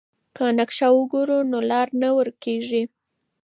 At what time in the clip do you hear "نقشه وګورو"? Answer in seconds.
0.57-1.37